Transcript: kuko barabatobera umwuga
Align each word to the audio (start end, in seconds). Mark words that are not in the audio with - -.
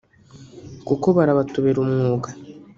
kuko 0.87 1.07
barabatobera 1.17 1.77
umwuga 1.83 2.29